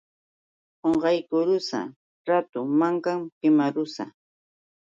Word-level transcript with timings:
Qunqaykurusa 0.81 1.79
ratu 2.27 2.59
mankan 2.79 3.19
kimarusa. 3.39 4.05